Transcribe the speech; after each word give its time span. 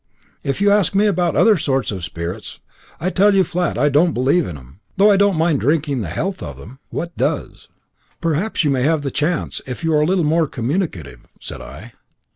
If 0.41 0.61
you 0.61 0.71
ask 0.71 0.95
me 0.95 1.05
about 1.05 1.35
other 1.35 1.55
sorts 1.57 1.91
of 1.91 2.03
sperits, 2.03 2.59
I 2.99 3.11
tell 3.11 3.35
you 3.35 3.43
flat 3.43 3.77
I 3.77 3.87
don't 3.87 4.13
believe 4.15 4.47
in 4.47 4.57
'em, 4.57 4.79
though 4.97 5.11
I 5.11 5.15
don't 5.15 5.37
mind 5.37 5.59
drinking 5.59 6.01
the 6.01 6.07
health 6.07 6.41
of 6.41 6.57
them 6.57 6.79
what 6.89 7.15
does." 7.15 7.67
"Perhaps 8.19 8.63
you 8.63 8.71
may 8.71 8.81
have 8.81 9.03
the 9.03 9.11
chance, 9.11 9.61
if 9.67 9.83
you 9.83 9.93
are 9.93 10.01
a 10.01 10.05
little 10.07 10.23
more 10.23 10.47
communicative," 10.47 11.27
said 11.39 11.61
I. 11.61 11.93